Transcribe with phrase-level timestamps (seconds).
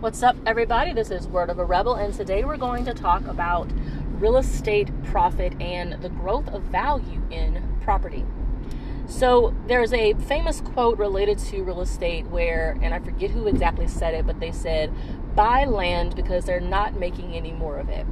[0.00, 0.92] What's up, everybody?
[0.92, 3.68] This is Word of a Rebel, and today we're going to talk about
[4.20, 8.24] real estate profit and the growth of value in property.
[9.08, 13.88] So, there's a famous quote related to real estate where, and I forget who exactly
[13.88, 14.94] said it, but they said,
[15.34, 18.06] buy land because they're not making any more of it.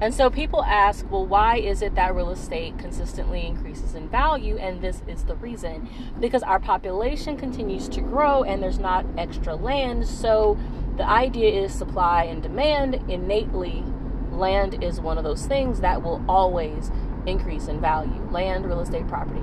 [0.00, 4.56] And so people ask, well, why is it that real estate consistently increases in value?
[4.58, 5.88] And this is the reason
[6.20, 10.06] because our population continues to grow and there's not extra land.
[10.06, 10.58] So
[10.96, 12.94] the idea is supply and demand.
[13.08, 13.84] Innately,
[14.30, 16.90] land is one of those things that will always
[17.26, 19.40] increase in value land, real estate, property.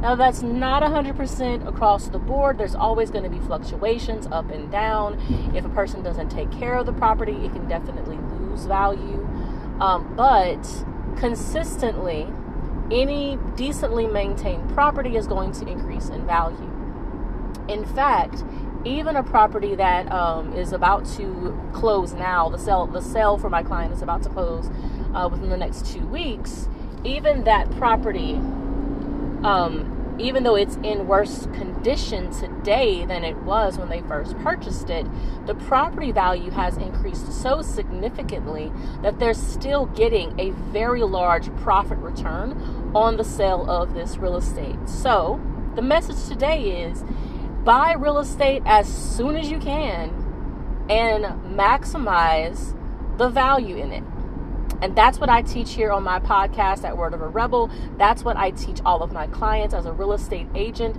[0.00, 2.58] Now, that's not 100% across the board.
[2.58, 5.18] There's always going to be fluctuations up and down.
[5.54, 9.26] If a person doesn't take care of the property, it can definitely lose value.
[9.80, 10.62] Um, but
[11.16, 12.28] consistently,
[12.90, 16.70] any decently maintained property is going to increase in value.
[17.68, 18.44] In fact,
[18.84, 23.48] even a property that um, is about to close now, the sale the sale for
[23.48, 24.70] my client is about to close
[25.14, 26.68] uh, within the next two weeks.
[27.04, 28.34] Even that property,
[29.42, 34.88] um, even though it's in worse condition today than it was when they first purchased
[34.90, 35.06] it,
[35.46, 38.72] the property value has increased so significantly
[39.02, 42.52] that they're still getting a very large profit return
[42.94, 44.76] on the sale of this real estate.
[44.86, 45.40] So,
[45.74, 47.02] the message today is
[47.64, 50.10] buy real estate as soon as you can
[50.90, 51.24] and
[51.56, 52.76] maximize
[53.16, 54.04] the value in it.
[54.82, 57.70] And that's what I teach here on my podcast at Word of a Rebel.
[57.96, 60.96] That's what I teach all of my clients as a real estate agent.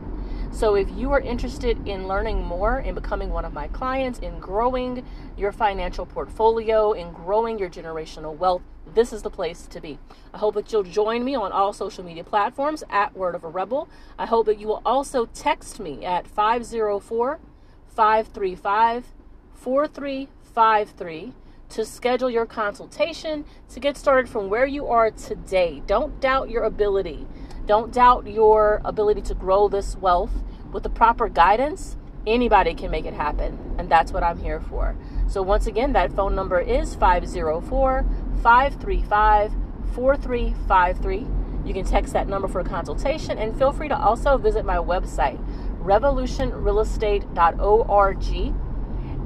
[0.56, 4.40] So if you are interested in learning more in becoming one of my clients, in
[4.40, 8.62] growing your financial portfolio, in growing your generational wealth,
[8.94, 10.00] this is the place to be.
[10.34, 13.50] I hope that you'll join me on all social media platforms at Word of a
[13.50, 13.90] Rebel.
[14.18, 17.40] I hope that you will also text me at 504
[17.88, 19.14] 535
[19.56, 21.34] 4353
[21.68, 25.82] to schedule your consultation to get started from where you are today.
[25.86, 27.28] Don't doubt your ability.
[27.66, 31.98] Don't doubt your ability to grow this wealth with the proper guidance.
[32.28, 34.96] Anybody can make it happen, and that's what I'm here for.
[35.28, 38.06] So, once again, that phone number is 504
[38.44, 39.54] 535
[39.94, 41.28] 4353.
[41.66, 44.76] You can text that number for a consultation and feel free to also visit my
[44.76, 45.44] website,
[45.84, 48.54] revolutionrealestate.org,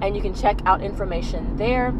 [0.01, 1.93] and you can check out information there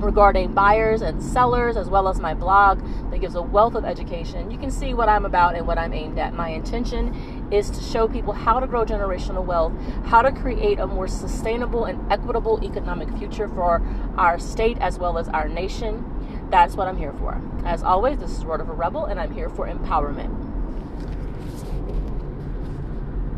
[0.00, 4.50] regarding buyers and sellers, as well as my blog that gives a wealth of education.
[4.50, 6.34] You can see what I'm about and what I'm aimed at.
[6.34, 9.72] My intention is to show people how to grow generational wealth,
[10.04, 13.82] how to create a more sustainable and equitable economic future for
[14.16, 16.04] our state as well as our nation.
[16.50, 17.40] That's what I'm here for.
[17.64, 20.47] As always, this is Word of a Rebel, and I'm here for empowerment.